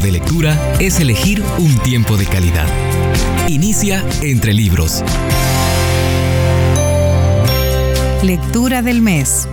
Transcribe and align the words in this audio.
de 0.00 0.12
lectura 0.12 0.76
es 0.80 0.98
elegir 0.98 1.42
un 1.58 1.76
tiempo 1.78 2.16
de 2.16 2.26
calidad. 2.26 2.66
Inicia 3.48 4.04
entre 4.22 4.54
libros. 4.54 5.02
Lectura 8.22 8.82
del 8.82 9.02
mes. 9.02 9.46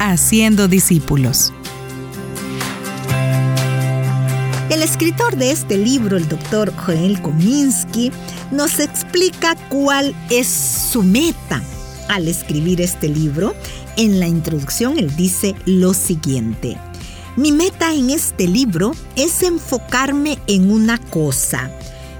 Haciendo 0.00 0.68
discípulos. 0.68 1.52
El 4.70 4.82
escritor 4.82 5.36
de 5.36 5.52
este 5.52 5.78
libro, 5.78 6.16
el 6.16 6.28
doctor 6.28 6.74
Joel 6.74 7.20
Kominsky, 7.22 8.10
nos 8.50 8.80
explica 8.80 9.54
cuál 9.68 10.14
es 10.30 10.48
su 10.48 11.02
meta 11.02 11.62
al 12.08 12.26
escribir 12.26 12.80
este 12.80 13.08
libro. 13.08 13.54
En 13.96 14.18
la 14.18 14.26
introducción 14.26 14.98
él 14.98 15.14
dice 15.14 15.54
lo 15.66 15.94
siguiente. 15.94 16.76
Mi 17.36 17.50
meta 17.50 17.92
en 17.92 18.10
este 18.10 18.46
libro 18.46 18.92
es 19.16 19.42
enfocarme 19.42 20.38
en 20.46 20.70
una 20.70 20.98
cosa, 20.98 21.68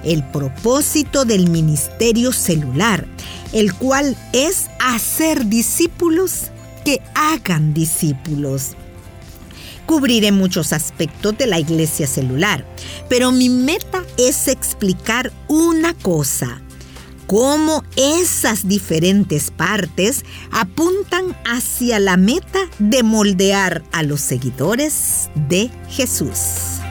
el 0.03 0.23
propósito 0.23 1.23
del 1.23 1.49
ministerio 1.49 2.33
celular, 2.33 3.07
el 3.53 3.73
cual 3.73 4.17
es 4.33 4.65
hacer 4.77 5.45
discípulos 5.45 6.51
que 6.83 7.01
hagan 7.15 7.73
discípulos. 7.73 8.71
Cubriré 9.85 10.33
muchos 10.33 10.73
aspectos 10.73 11.37
de 11.37 11.47
la 11.47 11.59
iglesia 11.59 12.07
celular, 12.07 12.65
pero 13.07 13.31
mi 13.31 13.47
meta 13.47 14.03
es 14.17 14.49
explicar 14.49 15.31
una 15.47 15.93
cosa, 15.93 16.61
cómo 17.27 17.83
esas 17.95 18.67
diferentes 18.67 19.51
partes 19.51 20.25
apuntan 20.51 21.35
hacia 21.45 21.99
la 21.99 22.17
meta 22.17 22.59
de 22.79 23.03
moldear 23.03 23.83
a 23.91 24.03
los 24.03 24.21
seguidores 24.21 25.29
de 25.47 25.69
Jesús. 25.89 26.81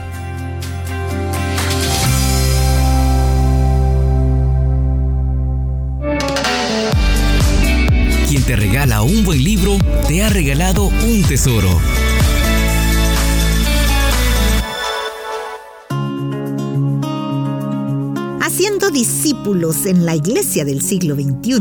Quien 8.27 8.43
te 8.43 8.55
regala 8.55 9.01
un 9.01 9.23
buen 9.23 9.43
libro, 9.43 9.77
te 10.07 10.23
ha 10.23 10.29
regalado 10.29 10.85
un 10.85 11.23
tesoro. 11.23 11.69
Haciendo 18.55 18.89
discípulos 18.89 19.85
en 19.85 20.05
la 20.05 20.15
iglesia 20.15 20.63
del 20.63 20.81
siglo 20.81 21.15
XXI 21.15 21.59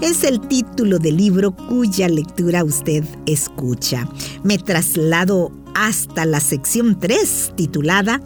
es 0.00 0.22
el 0.22 0.40
título 0.40 1.00
del 1.00 1.16
libro 1.16 1.50
cuya 1.50 2.08
lectura 2.08 2.62
usted 2.62 3.02
escucha. 3.26 4.08
Me 4.44 4.56
traslado 4.56 5.50
hasta 5.74 6.26
la 6.26 6.38
sección 6.38 7.00
3 7.00 7.54
titulada 7.56 8.20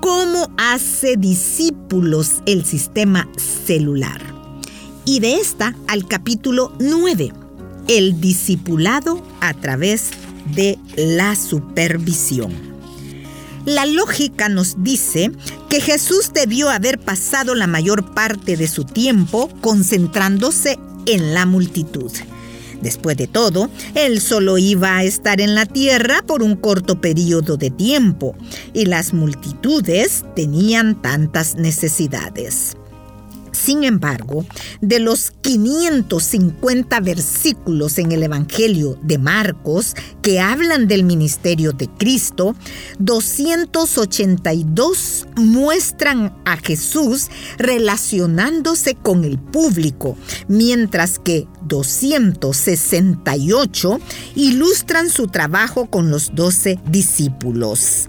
¿Cómo 0.00 0.50
hace 0.56 1.18
discípulos 1.18 2.36
el 2.46 2.64
sistema 2.64 3.28
celular? 3.36 4.22
Y 5.04 5.20
de 5.20 5.34
esta 5.34 5.76
al 5.86 6.08
capítulo 6.08 6.72
9, 6.80 7.30
el 7.88 8.22
discipulado 8.22 9.22
a 9.42 9.52
través 9.52 10.12
de 10.54 10.78
la 10.96 11.36
supervisión. 11.36 12.69
La 13.66 13.84
lógica 13.84 14.48
nos 14.48 14.82
dice 14.82 15.32
que 15.68 15.80
Jesús 15.80 16.32
debió 16.32 16.70
haber 16.70 16.98
pasado 16.98 17.54
la 17.54 17.66
mayor 17.66 18.14
parte 18.14 18.56
de 18.56 18.66
su 18.66 18.84
tiempo 18.84 19.50
concentrándose 19.60 20.78
en 21.06 21.34
la 21.34 21.46
multitud. 21.46 22.10
Después 22.80 23.16
de 23.18 23.26
todo, 23.26 23.68
él 23.94 24.20
solo 24.22 24.56
iba 24.56 24.96
a 24.96 25.04
estar 25.04 25.40
en 25.42 25.54
la 25.54 25.66
tierra 25.66 26.22
por 26.26 26.42
un 26.42 26.56
corto 26.56 27.00
periodo 27.00 27.58
de 27.58 27.70
tiempo 27.70 28.34
y 28.72 28.86
las 28.86 29.12
multitudes 29.12 30.24
tenían 30.34 31.00
tantas 31.02 31.56
necesidades. 31.56 32.76
Sin 33.62 33.84
embargo, 33.84 34.46
de 34.80 35.00
los 35.00 35.32
550 35.42 36.98
versículos 37.00 37.98
en 37.98 38.12
el 38.12 38.22
Evangelio 38.22 38.96
de 39.02 39.18
Marcos 39.18 39.94
que 40.22 40.40
hablan 40.40 40.88
del 40.88 41.04
ministerio 41.04 41.72
de 41.72 41.88
Cristo, 41.88 42.56
282 43.00 45.26
muestran 45.36 46.34
a 46.46 46.56
Jesús 46.56 47.28
relacionándose 47.58 48.94
con 48.94 49.24
el 49.24 49.38
público, 49.38 50.16
mientras 50.48 51.18
que 51.18 51.46
268 51.66 54.00
ilustran 54.36 55.10
su 55.10 55.26
trabajo 55.26 55.90
con 55.90 56.10
los 56.10 56.34
doce 56.34 56.78
discípulos. 56.86 58.08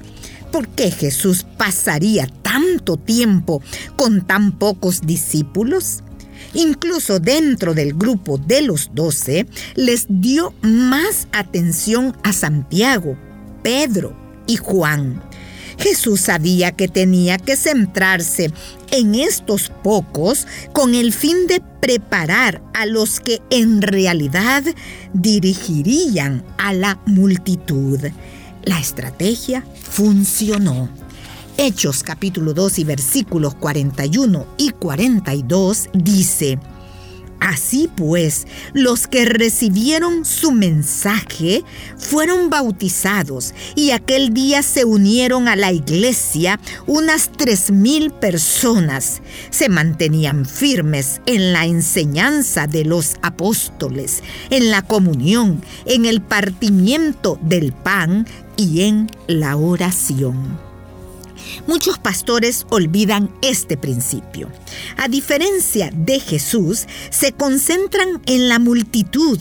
¿Por 0.51 0.67
qué 0.67 0.91
Jesús 0.91 1.47
pasaría 1.57 2.27
tanto 2.51 2.97
tiempo 2.97 3.61
con 3.95 4.27
tan 4.27 4.51
pocos 4.51 5.01
discípulos? 5.01 6.03
Incluso 6.53 7.19
dentro 7.19 7.73
del 7.73 7.93
grupo 7.93 8.37
de 8.37 8.61
los 8.61 8.89
doce, 8.93 9.45
les 9.75 10.05
dio 10.09 10.53
más 10.61 11.29
atención 11.31 12.13
a 12.23 12.33
Santiago, 12.33 13.15
Pedro 13.63 14.13
y 14.47 14.57
Juan. 14.57 15.23
Jesús 15.77 16.19
sabía 16.19 16.73
que 16.73 16.89
tenía 16.89 17.37
que 17.37 17.55
centrarse 17.55 18.51
en 18.91 19.15
estos 19.15 19.71
pocos 19.81 20.45
con 20.73 20.93
el 20.93 21.13
fin 21.13 21.47
de 21.47 21.61
preparar 21.79 22.61
a 22.73 22.85
los 22.85 23.21
que 23.21 23.39
en 23.49 23.81
realidad 23.81 24.63
dirigirían 25.13 26.43
a 26.57 26.73
la 26.73 26.99
multitud. 27.05 27.99
La 28.65 28.77
estrategia 28.77 29.63
funcionó. 29.89 31.00
Hechos 31.63 32.01
capítulo 32.01 32.55
2 32.55 32.79
y 32.79 32.83
versículos 32.85 33.53
41 33.53 34.47
y 34.57 34.71
42 34.71 35.89
dice, 35.93 36.57
Así 37.39 37.87
pues, 37.95 38.47
los 38.73 39.05
que 39.05 39.25
recibieron 39.25 40.25
su 40.25 40.51
mensaje 40.53 41.63
fueron 41.99 42.49
bautizados 42.49 43.53
y 43.75 43.91
aquel 43.91 44.33
día 44.33 44.63
se 44.63 44.85
unieron 44.85 45.47
a 45.47 45.55
la 45.55 45.71
iglesia 45.71 46.59
unas 46.87 47.31
tres 47.31 47.69
mil 47.69 48.09
personas. 48.09 49.21
Se 49.51 49.69
mantenían 49.69 50.47
firmes 50.47 51.21
en 51.27 51.53
la 51.53 51.67
enseñanza 51.67 52.65
de 52.65 52.85
los 52.85 53.17
apóstoles, 53.21 54.23
en 54.49 54.71
la 54.71 54.81
comunión, 54.81 55.61
en 55.85 56.05
el 56.05 56.21
partimiento 56.21 57.37
del 57.43 57.71
pan 57.71 58.25
y 58.57 58.81
en 58.81 59.11
la 59.27 59.57
oración. 59.57 60.70
Muchos 61.67 61.99
pastores 61.99 62.65
olvidan 62.69 63.31
este 63.41 63.77
principio. 63.77 64.49
A 64.97 65.07
diferencia 65.07 65.89
de 65.93 66.19
Jesús, 66.19 66.87
se 67.09 67.33
concentran 67.33 68.21
en 68.25 68.49
la 68.49 68.59
multitud 68.59 69.39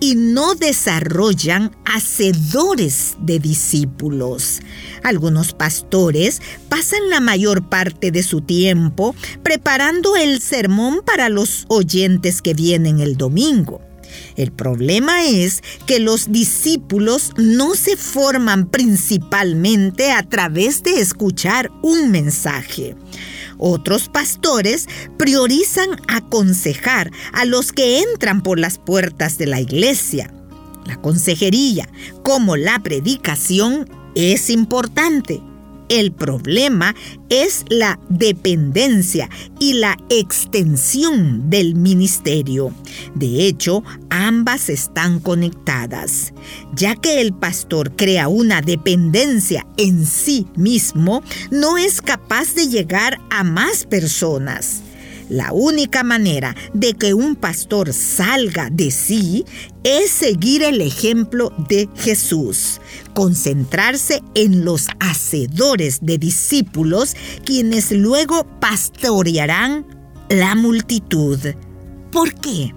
y 0.00 0.14
no 0.14 0.54
desarrollan 0.54 1.76
hacedores 1.84 3.16
de 3.20 3.38
discípulos. 3.38 4.60
Algunos 5.02 5.52
pastores 5.52 6.40
pasan 6.68 7.10
la 7.10 7.20
mayor 7.20 7.68
parte 7.68 8.10
de 8.10 8.22
su 8.22 8.40
tiempo 8.40 9.14
preparando 9.42 10.16
el 10.16 10.40
sermón 10.40 11.02
para 11.04 11.28
los 11.28 11.66
oyentes 11.68 12.42
que 12.42 12.54
vienen 12.54 13.00
el 13.00 13.16
domingo. 13.16 13.89
El 14.36 14.52
problema 14.52 15.24
es 15.24 15.62
que 15.86 15.98
los 15.98 16.32
discípulos 16.32 17.32
no 17.36 17.74
se 17.74 17.96
forman 17.96 18.68
principalmente 18.68 20.12
a 20.12 20.22
través 20.22 20.82
de 20.82 21.00
escuchar 21.00 21.70
un 21.82 22.10
mensaje. 22.10 22.96
Otros 23.58 24.08
pastores 24.08 24.88
priorizan 25.18 25.90
aconsejar 26.08 27.10
a 27.32 27.44
los 27.44 27.72
que 27.72 28.00
entran 28.00 28.42
por 28.42 28.58
las 28.58 28.78
puertas 28.78 29.36
de 29.36 29.46
la 29.46 29.60
iglesia. 29.60 30.32
La 30.86 30.96
consejería, 30.96 31.88
como 32.22 32.56
la 32.56 32.78
predicación, 32.82 33.88
es 34.14 34.50
importante, 34.50 35.42
el 35.90 36.12
problema 36.12 36.94
es 37.28 37.64
la 37.68 38.00
dependencia 38.08 39.28
y 39.58 39.74
la 39.74 39.98
extensión 40.08 41.50
del 41.50 41.74
ministerio. 41.74 42.72
De 43.14 43.46
hecho, 43.46 43.84
ambas 44.08 44.70
están 44.70 45.20
conectadas, 45.20 46.32
ya 46.74 46.94
que 46.94 47.20
el 47.20 47.34
pastor 47.34 47.94
crea 47.96 48.28
una 48.28 48.62
dependencia 48.62 49.66
en 49.76 50.06
sí 50.06 50.46
mismo, 50.56 51.22
no 51.50 51.76
es 51.76 52.00
capaz 52.00 52.54
de 52.54 52.68
llegar 52.68 53.20
a 53.28 53.44
más 53.44 53.84
personas. 53.84 54.82
La 55.30 55.52
única 55.52 56.02
manera 56.02 56.56
de 56.74 56.94
que 56.94 57.14
un 57.14 57.36
pastor 57.36 57.92
salga 57.92 58.68
de 58.68 58.90
sí 58.90 59.44
es 59.84 60.10
seguir 60.10 60.64
el 60.64 60.80
ejemplo 60.80 61.52
de 61.68 61.88
Jesús, 61.94 62.80
concentrarse 63.14 64.22
en 64.34 64.64
los 64.64 64.88
hacedores 64.98 66.00
de 66.02 66.18
discípulos 66.18 67.14
quienes 67.44 67.92
luego 67.92 68.44
pastorearán 68.58 69.86
la 70.28 70.56
multitud. 70.56 71.38
¿Por 72.10 72.34
qué? 72.34 72.74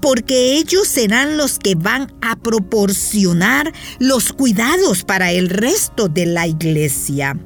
porque 0.00 0.54
ellos 0.56 0.88
serán 0.88 1.36
los 1.36 1.60
que 1.60 1.76
van 1.76 2.12
a 2.22 2.34
proporcionar 2.34 3.72
los 4.00 4.32
cuidados 4.32 5.04
para 5.04 5.30
el 5.30 5.48
resto 5.48 6.08
de 6.08 6.26
la 6.26 6.48
iglesia. 6.48 7.38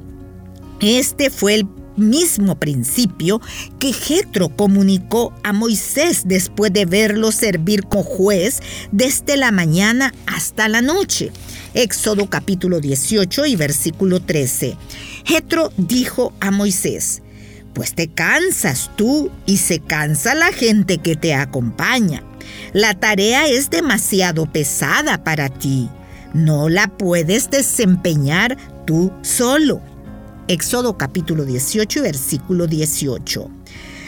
Este 0.79 1.29
fue 1.29 1.53
el 1.53 1.67
mismo 1.97 2.55
principio 2.59 3.41
que 3.79 3.91
Jetro 3.93 4.49
comunicó 4.49 5.33
a 5.43 5.53
Moisés 5.53 6.23
después 6.25 6.71
de 6.71 6.85
verlo 6.85 7.31
servir 7.31 7.83
como 7.83 8.03
juez 8.03 8.61
desde 8.91 9.37
la 9.37 9.51
mañana 9.51 10.13
hasta 10.25 10.67
la 10.67 10.81
noche. 10.81 11.31
Éxodo 11.73 12.29
capítulo 12.29 12.79
18 12.79 13.45
y 13.45 13.55
versículo 13.55 14.21
13. 14.21 14.77
Jetro 15.25 15.71
dijo 15.77 16.33
a 16.39 16.51
Moisés: 16.51 17.21
Pues 17.73 17.93
te 17.93 18.07
cansas 18.07 18.91
tú 18.95 19.29
y 19.45 19.57
se 19.57 19.79
cansa 19.79 20.35
la 20.35 20.51
gente 20.51 20.99
que 20.99 21.15
te 21.15 21.33
acompaña. 21.33 22.23
La 22.73 22.93
tarea 22.93 23.47
es 23.47 23.69
demasiado 23.69 24.45
pesada 24.51 25.23
para 25.23 25.49
ti. 25.49 25.89
No 26.33 26.69
la 26.69 26.87
puedes 26.87 27.49
desempeñar 27.49 28.57
tú 28.85 29.11
solo. 29.21 29.81
Éxodo 30.47 30.97
capítulo 30.97 31.43
18 31.43 32.01
versículo 32.01 32.67
18. 32.67 33.51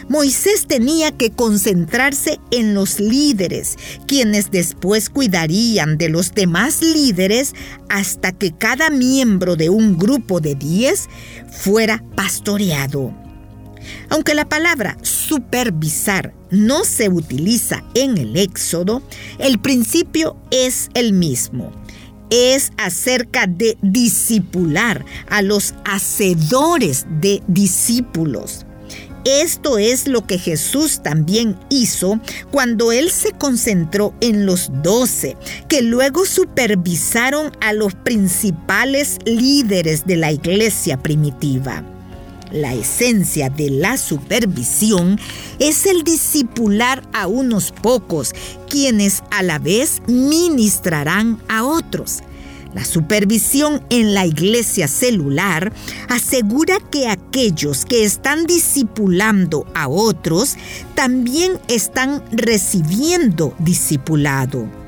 Moisés 0.07 0.67
tenía 0.67 1.11
que 1.11 1.31
concentrarse 1.31 2.39
en 2.49 2.73
los 2.73 3.01
líderes, 3.01 3.77
quienes 4.07 4.49
después 4.49 5.09
cuidarían 5.09 5.97
de 5.97 6.07
los 6.07 6.33
demás 6.33 6.81
líderes 6.81 7.53
hasta 7.89 8.31
que 8.31 8.53
cada 8.53 8.89
miembro 8.89 9.57
de 9.57 9.69
un 9.69 9.97
grupo 9.97 10.39
de 10.39 10.55
10 10.55 11.09
fuera 11.51 12.03
pastoreado. 12.15 13.13
Aunque 14.09 14.33
la 14.33 14.47
palabra 14.47 14.97
supervisar 15.01 16.33
no 16.51 16.85
se 16.85 17.09
utiliza 17.09 17.83
en 17.95 18.17
el 18.17 18.37
Éxodo, 18.37 19.03
el 19.39 19.59
principio 19.59 20.37
es 20.51 20.89
el 20.93 21.11
mismo 21.11 21.71
es 22.29 22.71
acerca 22.77 23.47
de 23.47 23.77
disipular 23.81 25.05
a 25.29 25.41
los 25.41 25.73
hacedores 25.85 27.05
de 27.21 27.41
discípulos. 27.47 28.65
Esto 29.25 29.77
es 29.77 30.07
lo 30.07 30.25
que 30.25 30.37
Jesús 30.37 31.03
también 31.03 31.59
hizo 31.69 32.19
cuando 32.51 32.91
Él 32.91 33.11
se 33.11 33.31
concentró 33.33 34.13
en 34.21 34.45
los 34.45 34.71
doce, 34.81 35.35
que 35.67 35.81
luego 35.81 36.25
supervisaron 36.25 37.51
a 37.59 37.73
los 37.73 37.93
principales 37.95 39.17
líderes 39.25 40.05
de 40.05 40.15
la 40.15 40.31
iglesia 40.31 40.97
primitiva. 40.97 41.83
La 42.51 42.73
esencia 42.73 43.49
de 43.49 43.69
la 43.69 43.97
supervisión 43.97 45.19
es 45.59 45.85
el 45.85 46.03
discipular 46.03 47.07
a 47.13 47.27
unos 47.27 47.71
pocos, 47.71 48.33
quienes 48.67 49.23
a 49.29 49.43
la 49.43 49.59
vez 49.59 50.01
ministrarán 50.07 51.39
a 51.47 51.63
otros. 51.63 52.23
La 52.73 52.85
supervisión 52.85 53.83
en 53.89 54.13
la 54.13 54.25
iglesia 54.25 54.87
celular 54.87 55.73
asegura 56.07 56.79
que 56.79 57.07
aquellos 57.07 57.85
que 57.85 58.03
están 58.03 58.45
discipulando 58.45 59.65
a 59.75 59.87
otros 59.87 60.55
también 60.95 61.59
están 61.67 62.23
recibiendo 62.31 63.55
discipulado. 63.59 64.78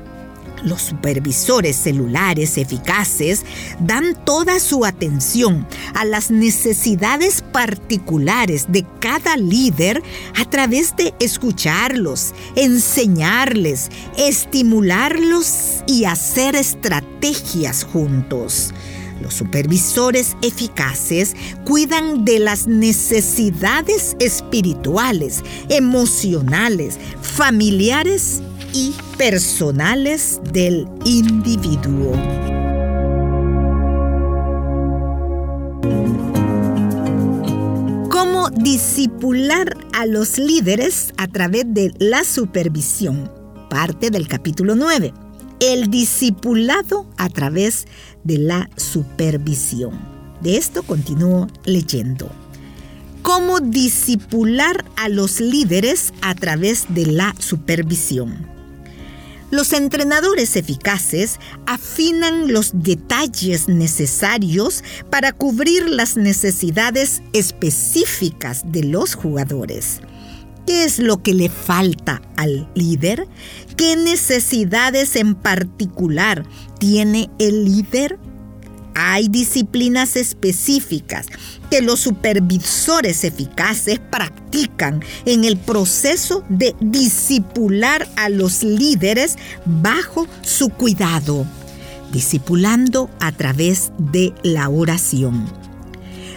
Los 0.64 0.82
supervisores 0.82 1.76
celulares 1.76 2.56
eficaces 2.56 3.44
dan 3.80 4.14
toda 4.24 4.60
su 4.60 4.84
atención 4.84 5.66
a 5.94 6.04
las 6.04 6.30
necesidades 6.30 7.42
particulares 7.42 8.66
de 8.68 8.86
cada 9.00 9.36
líder 9.36 10.02
a 10.36 10.44
través 10.48 10.94
de 10.96 11.14
escucharlos, 11.18 12.32
enseñarles, 12.54 13.90
estimularlos 14.16 15.82
y 15.86 16.04
hacer 16.04 16.54
estrategias 16.54 17.84
juntos. 17.84 18.72
Los 19.20 19.34
supervisores 19.34 20.36
eficaces 20.42 21.36
cuidan 21.64 22.24
de 22.24 22.40
las 22.40 22.66
necesidades 22.66 24.16
espirituales, 24.18 25.44
emocionales, 25.68 26.98
familiares 27.20 28.42
y 28.72 28.94
personales 29.18 30.40
del 30.52 30.88
individuo. 31.04 32.12
Cómo 38.08 38.50
disipular 38.50 39.76
a 39.92 40.06
los 40.06 40.38
líderes 40.38 41.12
a 41.16 41.28
través 41.28 41.64
de 41.66 41.92
la 41.98 42.24
supervisión, 42.24 43.30
parte 43.68 44.10
del 44.10 44.28
capítulo 44.28 44.74
9. 44.74 45.12
El 45.60 45.90
discipulado 45.90 47.06
a 47.18 47.28
través 47.28 47.86
de 48.24 48.38
la 48.38 48.70
supervisión. 48.76 49.92
De 50.40 50.56
esto 50.56 50.82
continúo 50.82 51.46
leyendo 51.64 52.28
cómo 53.22 53.60
disipular 53.60 54.84
a 54.96 55.08
los 55.08 55.40
líderes 55.40 56.12
a 56.20 56.34
través 56.34 56.86
de 56.88 57.06
la 57.06 57.34
supervisión. 57.38 58.61
Los 59.52 59.74
entrenadores 59.74 60.56
eficaces 60.56 61.38
afinan 61.66 62.54
los 62.54 62.70
detalles 62.72 63.68
necesarios 63.68 64.82
para 65.10 65.32
cubrir 65.32 65.90
las 65.90 66.16
necesidades 66.16 67.22
específicas 67.34 68.62
de 68.64 68.84
los 68.84 69.14
jugadores. 69.14 70.00
¿Qué 70.66 70.84
es 70.84 70.98
lo 70.98 71.22
que 71.22 71.34
le 71.34 71.50
falta 71.50 72.22
al 72.36 72.66
líder? 72.74 73.28
¿Qué 73.76 73.94
necesidades 73.94 75.16
en 75.16 75.34
particular 75.34 76.46
tiene 76.78 77.28
el 77.38 77.66
líder? 77.66 78.18
Hay 78.94 79.28
disciplinas 79.28 80.16
específicas 80.16 81.26
que 81.72 81.80
los 81.80 82.00
supervisores 82.00 83.24
eficaces 83.24 83.98
practican 83.98 85.02
en 85.24 85.44
el 85.44 85.56
proceso 85.56 86.44
de 86.50 86.76
disipular 86.80 88.06
a 88.16 88.28
los 88.28 88.62
líderes 88.62 89.38
bajo 89.64 90.28
su 90.42 90.68
cuidado, 90.68 91.46
discipulando 92.12 93.08
a 93.20 93.32
través 93.32 93.90
de 93.96 94.34
la 94.42 94.68
oración. 94.68 95.46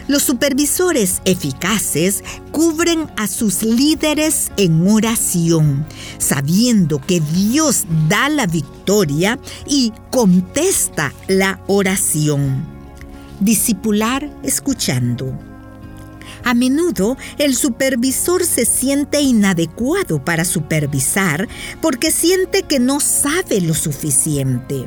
Los 0.07 0.23
supervisores 0.23 1.21
eficaces 1.25 2.23
cubren 2.53 3.11
a 3.17 3.27
sus 3.27 3.61
líderes 3.61 4.53
en 4.55 4.87
oración, 4.87 5.85
sabiendo 6.17 7.01
que 7.01 7.19
Dios 7.19 7.83
da 8.07 8.29
la 8.29 8.47
victoria 8.47 9.37
y 9.67 9.91
contesta 10.11 11.13
la 11.27 11.59
oración 11.67 12.74
discipular 13.39 14.29
escuchando. 14.43 15.37
A 16.43 16.53
menudo 16.53 17.17
el 17.39 17.55
supervisor 17.55 18.45
se 18.45 18.65
siente 18.65 19.19
inadecuado 19.19 20.23
para 20.23 20.45
supervisar 20.45 21.47
porque 21.81 22.11
siente 22.11 22.63
que 22.63 22.79
no 22.79 22.99
sabe 22.99 23.61
lo 23.61 23.73
suficiente. 23.73 24.85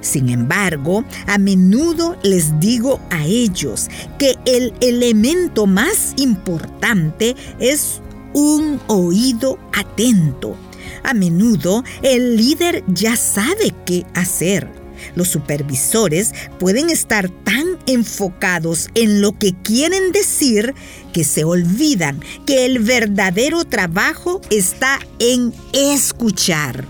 Sin 0.00 0.28
embargo, 0.28 1.04
a 1.26 1.38
menudo 1.38 2.16
les 2.22 2.60
digo 2.60 3.00
a 3.10 3.26
ellos 3.26 3.88
que 4.18 4.36
el 4.46 4.72
elemento 4.80 5.66
más 5.66 6.14
importante 6.16 7.34
es 7.58 8.00
un 8.32 8.80
oído 8.86 9.58
atento. 9.72 10.56
A 11.02 11.12
menudo 11.12 11.82
el 12.02 12.36
líder 12.36 12.84
ya 12.86 13.16
sabe 13.16 13.74
qué 13.84 14.06
hacer 14.14 14.80
los 15.14 15.28
supervisores 15.28 16.32
pueden 16.58 16.90
estar 16.90 17.28
tan 17.28 17.69
enfocados 17.92 18.88
en 18.94 19.20
lo 19.20 19.38
que 19.38 19.54
quieren 19.62 20.12
decir 20.12 20.74
que 21.12 21.24
se 21.24 21.44
olvidan 21.44 22.20
que 22.46 22.66
el 22.66 22.78
verdadero 22.78 23.64
trabajo 23.64 24.40
está 24.50 24.98
en 25.18 25.52
escuchar. 25.72 26.84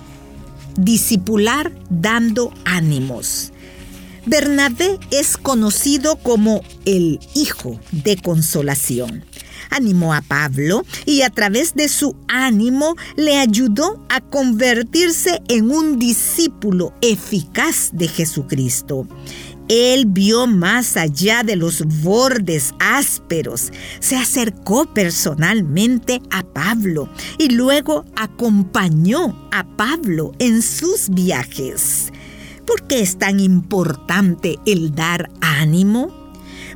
Discipular 0.76 1.72
dando 1.88 2.52
ánimos. 2.64 3.52
Bernabé 4.26 4.98
es 5.10 5.36
conocido 5.36 6.16
como 6.16 6.62
el 6.84 7.18
hijo 7.34 7.80
de 7.90 8.16
consolación 8.16 9.24
animó 9.70 10.12
a 10.12 10.20
Pablo 10.20 10.84
y 11.06 11.22
a 11.22 11.30
través 11.30 11.74
de 11.74 11.88
su 11.88 12.16
ánimo 12.28 12.96
le 13.16 13.38
ayudó 13.38 14.04
a 14.08 14.20
convertirse 14.20 15.40
en 15.48 15.70
un 15.70 15.98
discípulo 15.98 16.92
eficaz 17.00 17.90
de 17.92 18.08
Jesucristo. 18.08 19.06
Él 19.72 20.06
vio 20.06 20.48
más 20.48 20.96
allá 20.96 21.44
de 21.44 21.54
los 21.54 21.84
bordes 22.02 22.74
ásperos, 22.80 23.70
se 24.00 24.16
acercó 24.16 24.92
personalmente 24.92 26.20
a 26.32 26.42
Pablo 26.42 27.08
y 27.38 27.50
luego 27.50 28.04
acompañó 28.16 29.48
a 29.52 29.64
Pablo 29.76 30.32
en 30.40 30.62
sus 30.62 31.10
viajes. 31.10 32.12
¿Por 32.66 32.82
qué 32.88 33.00
es 33.00 33.16
tan 33.16 33.38
importante 33.38 34.56
el 34.66 34.92
dar 34.92 35.30
ánimo? 35.40 36.18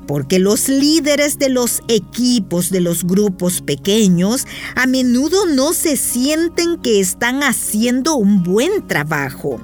porque 0.07 0.39
los 0.39 0.69
líderes 0.69 1.39
de 1.39 1.49
los 1.49 1.81
equipos 1.89 2.71
de 2.71 2.81
los 2.81 3.05
grupos 3.05 3.63
pequeños 3.63 4.47
a 4.77 4.87
menudo 4.87 5.47
no 5.47 5.73
se 5.73 5.97
sienten 5.97 6.79
que 6.79 7.01
están 7.01 7.43
haciendo 7.43 8.15
un 8.15 8.43
buen 8.43 8.87
trabajo. 8.87 9.61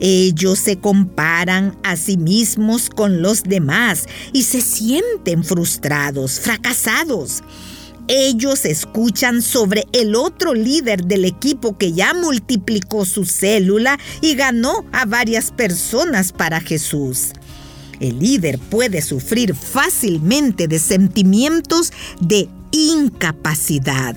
Ellos 0.00 0.58
se 0.58 0.78
comparan 0.78 1.76
a 1.82 1.96
sí 1.96 2.16
mismos 2.16 2.88
con 2.88 3.20
los 3.20 3.42
demás 3.42 4.06
y 4.32 4.44
se 4.44 4.62
sienten 4.62 5.44
frustrados, 5.44 6.40
fracasados. 6.40 7.42
Ellos 8.08 8.64
escuchan 8.64 9.42
sobre 9.42 9.86
el 9.92 10.16
otro 10.16 10.54
líder 10.54 11.04
del 11.04 11.26
equipo 11.26 11.76
que 11.78 11.92
ya 11.92 12.14
multiplicó 12.14 13.04
su 13.04 13.24
célula 13.24 13.98
y 14.20 14.34
ganó 14.34 14.84
a 14.90 15.04
varias 15.04 15.52
personas 15.52 16.32
para 16.32 16.60
Jesús. 16.60 17.28
El 18.00 18.18
líder 18.18 18.58
puede 18.58 19.02
sufrir 19.02 19.54
fácilmente 19.54 20.66
de 20.66 20.78
sentimientos 20.78 21.92
de 22.20 22.48
incapacidad, 22.72 24.16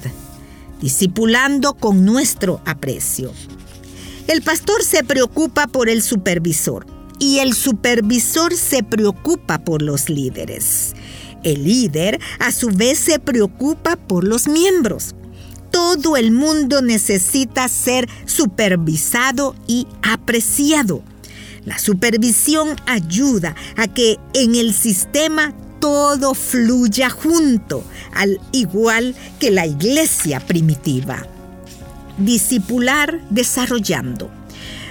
discipulando 0.81 1.73
con 1.73 2.05
nuestro 2.05 2.61
aprecio. 2.65 3.33
El 4.27 4.41
pastor 4.41 4.83
se 4.83 5.03
preocupa 5.03 5.67
por 5.67 5.89
el 5.89 6.01
supervisor 6.01 6.85
y 7.19 7.39
el 7.39 7.53
supervisor 7.53 8.53
se 8.55 8.81
preocupa 8.81 9.59
por 9.65 9.81
los 9.81 10.09
líderes. 10.09 10.93
El 11.43 11.65
líder 11.65 12.21
a 12.39 12.53
su 12.53 12.69
vez 12.69 12.99
se 12.99 13.19
preocupa 13.19 13.97
por 13.97 14.23
los 14.23 14.47
miembros. 14.47 15.13
Todo 15.71 16.15
el 16.15 16.31
mundo 16.31 16.81
necesita 16.81 17.67
ser 17.67 18.07
supervisado 18.25 19.55
y 19.67 19.87
apreciado. 20.01 21.03
La 21.65 21.77
supervisión 21.77 22.77
ayuda 22.85 23.55
a 23.75 23.89
que 23.89 24.19
en 24.33 24.55
el 24.55 24.73
sistema 24.73 25.53
todo 25.81 26.33
fluya 26.33 27.09
junto, 27.09 27.83
al 28.13 28.39
igual 28.53 29.15
que 29.41 29.51
la 29.51 29.65
iglesia 29.65 30.39
primitiva. 30.39 31.27
Discipular 32.17 33.21
desarrollando. 33.29 34.29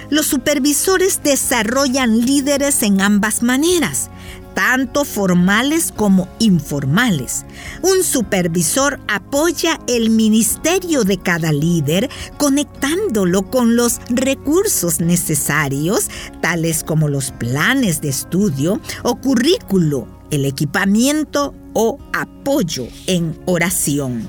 Los 0.09 0.27
supervisores 0.27 1.21
desarrollan 1.23 2.19
líderes 2.19 2.83
en 2.83 3.01
ambas 3.01 3.41
maneras, 3.41 4.11
tanto 4.53 5.05
formales 5.05 5.91
como 5.91 6.27
informales. 6.39 7.45
Un 7.81 8.03
supervisor 8.03 8.99
apoya 9.07 9.79
el 9.87 10.09
ministerio 10.09 11.03
de 11.03 11.17
cada 11.17 11.51
líder 11.51 12.09
conectándolo 12.37 13.49
con 13.49 13.75
los 13.75 13.99
recursos 14.09 14.99
necesarios, 14.99 16.09
tales 16.41 16.83
como 16.83 17.07
los 17.07 17.31
planes 17.31 18.01
de 18.01 18.09
estudio 18.09 18.81
o 19.03 19.15
currículo, 19.15 20.07
el 20.29 20.45
equipamiento 20.45 21.55
o 21.73 21.97
apoyo 22.11 22.87
en 23.07 23.39
oración 23.45 24.27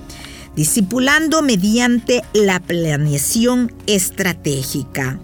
discipulando 0.56 1.42
mediante 1.42 2.22
la 2.32 2.60
planeación 2.60 3.72
estratégica. 3.86 5.18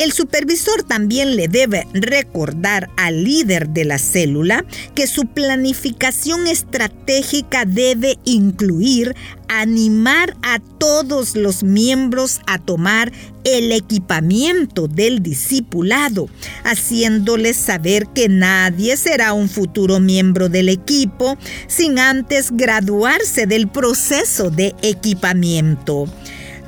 El 0.00 0.12
supervisor 0.12 0.82
también 0.82 1.36
le 1.36 1.46
debe 1.46 1.86
recordar 1.92 2.88
al 2.96 3.22
líder 3.22 3.68
de 3.68 3.84
la 3.84 3.98
célula 3.98 4.64
que 4.94 5.06
su 5.06 5.26
planificación 5.26 6.46
estratégica 6.46 7.66
debe 7.66 8.18
incluir 8.24 9.14
animar 9.48 10.38
a 10.42 10.58
todos 10.58 11.36
los 11.36 11.62
miembros 11.62 12.40
a 12.46 12.58
tomar 12.58 13.12
el 13.44 13.72
equipamiento 13.72 14.88
del 14.88 15.22
discipulado, 15.22 16.30
haciéndoles 16.64 17.58
saber 17.58 18.06
que 18.14 18.30
nadie 18.30 18.96
será 18.96 19.34
un 19.34 19.50
futuro 19.50 20.00
miembro 20.00 20.48
del 20.48 20.70
equipo 20.70 21.36
sin 21.66 21.98
antes 21.98 22.52
graduarse 22.52 23.44
del 23.46 23.68
proceso 23.68 24.50
de 24.50 24.74
equipamiento. 24.80 26.06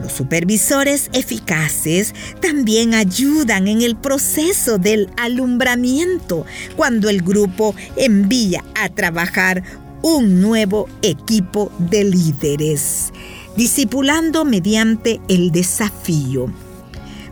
Los 0.02 0.12
supervisores 0.14 1.10
eficaces 1.12 2.12
también 2.40 2.92
ayudan 2.92 3.68
en 3.68 3.82
el 3.82 3.94
proceso 3.94 4.76
del 4.78 5.08
alumbramiento 5.16 6.44
cuando 6.76 7.08
el 7.08 7.22
grupo 7.22 7.76
envía 7.94 8.64
a 8.74 8.88
trabajar 8.88 9.62
un 10.02 10.40
nuevo 10.40 10.88
equipo 11.02 11.70
de 11.78 12.02
líderes, 12.02 13.12
discipulando 13.56 14.44
mediante 14.44 15.20
el 15.28 15.52
desafío. 15.52 16.52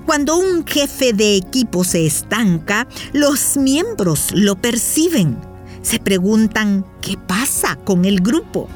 Cuando 0.07 0.37
un 0.37 0.65
jefe 0.65 1.13
de 1.13 1.35
equipo 1.35 1.83
se 1.83 2.07
estanca, 2.07 2.87
los 3.13 3.57
miembros 3.57 4.29
lo 4.33 4.55
perciben. 4.55 5.37
Se 5.83 5.99
preguntan 5.99 6.87
qué 7.01 7.17
pasa 7.27 7.75
con 7.75 8.05
el 8.05 8.21
grupo 8.21 8.69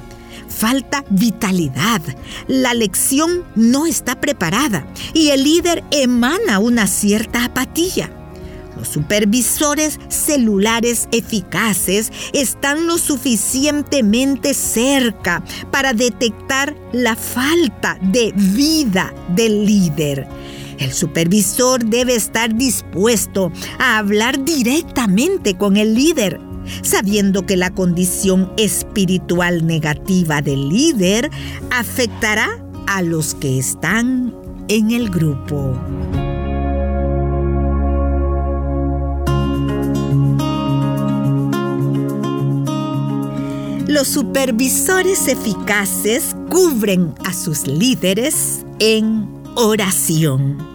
falta 0.54 1.04
vitalidad, 1.10 2.00
la 2.48 2.72
lección 2.72 3.44
no 3.54 3.86
está 3.86 4.20
preparada 4.20 4.86
y 5.12 5.28
el 5.28 5.44
líder 5.44 5.84
emana 5.90 6.58
una 6.58 6.86
cierta 6.86 7.44
apatía. 7.44 8.10
Los 8.76 8.88
supervisores 8.88 10.00
celulares 10.08 11.08
eficaces 11.12 12.12
están 12.32 12.86
lo 12.86 12.98
suficientemente 12.98 14.52
cerca 14.52 15.42
para 15.70 15.92
detectar 15.92 16.74
la 16.92 17.14
falta 17.14 17.98
de 18.00 18.32
vida 18.34 19.14
del 19.28 19.64
líder. 19.64 20.26
El 20.78 20.92
supervisor 20.92 21.84
debe 21.84 22.16
estar 22.16 22.54
dispuesto 22.54 23.52
a 23.78 23.98
hablar 23.98 24.44
directamente 24.44 25.56
con 25.56 25.76
el 25.76 25.94
líder 25.94 26.40
sabiendo 26.82 27.46
que 27.46 27.56
la 27.56 27.70
condición 27.70 28.52
espiritual 28.56 29.66
negativa 29.66 30.42
del 30.42 30.68
líder 30.68 31.30
afectará 31.70 32.48
a 32.86 33.02
los 33.02 33.34
que 33.34 33.58
están 33.58 34.34
en 34.68 34.90
el 34.90 35.10
grupo. 35.10 35.78
Los 43.86 44.08
supervisores 44.08 45.28
eficaces 45.28 46.34
cubren 46.50 47.14
a 47.24 47.32
sus 47.32 47.66
líderes 47.66 48.64
en 48.80 49.28
oración. 49.54 50.73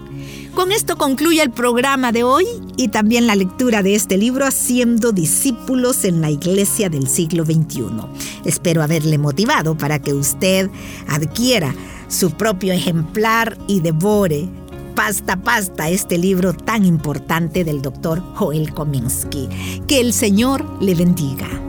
Con 0.60 0.74
esto 0.74 0.98
concluye 0.98 1.42
el 1.42 1.52
programa 1.52 2.12
de 2.12 2.26
hoy 2.26 2.46
y 2.76 2.90
también 2.90 3.28
la 3.28 3.38
lectura 3.38 3.82
de 3.82 3.96
este 3.96 4.18
libro 4.18 4.46
Haciendo 4.46 5.14
discípulos 5.14 6.04
en 6.04 6.20
la 6.20 6.32
iglesia 6.32 6.90
del 6.90 7.08
siglo 7.08 7.46
XXI. 7.46 7.86
Espero 8.44 8.84
haberle 8.84 9.18
motivado 9.18 9.78
para 9.78 10.00
que 10.00 10.14
usted 10.14 10.70
adquiera 11.08 11.74
su 12.10 12.32
propio 12.32 12.74
ejemplar 12.74 13.58
y 13.68 13.80
devore 13.80 14.50
pasta 14.96 15.38
pasta 15.38 15.88
este 15.88 16.18
libro 16.18 16.52
tan 16.52 16.84
importante 16.84 17.64
del 17.64 17.82
doctor 17.82 18.22
Joel 18.36 18.74
Kominsky. 18.74 19.48
Que 19.88 20.02
el 20.02 20.12
Señor 20.12 20.66
le 20.82 20.94
bendiga. 20.94 21.69